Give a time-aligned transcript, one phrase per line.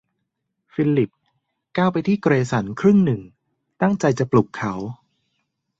[0.73, 1.11] ฟิลิป
[1.77, 3.21] ก้าวไปที่เกรสันครึ่งหนึ่ง
[3.81, 4.73] ตั้งใจจะปลุกเขา